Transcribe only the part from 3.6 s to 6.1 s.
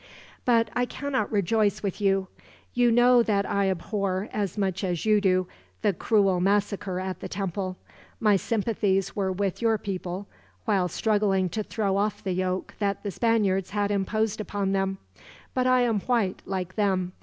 abhor, as much as you do, the